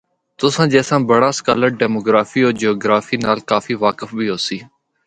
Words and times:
تساں 0.37 0.67
جیسا 0.73 0.95
بڑا 1.09 1.29
سکالر 1.37 1.69
ڈیموٖگرافی 1.79 2.41
ہو 2.43 2.51
جیوگرافی 2.59 3.17
نال 3.25 3.39
کافی 3.51 3.73
واقف 3.83 4.09
بھی 4.17 4.27
ہوسی۔ 4.31 4.57